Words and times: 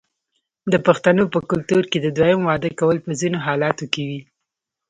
د 0.71 0.73
پښتنو 0.85 1.23
په 1.33 1.39
کلتور 1.49 1.83
کې 1.91 1.97
د 2.01 2.07
دویم 2.17 2.41
واده 2.49 2.69
کول 2.79 2.97
په 3.05 3.11
ځینو 3.19 3.37
حالاتو 3.45 3.85
کې 3.93 4.03
وي. 4.09 4.21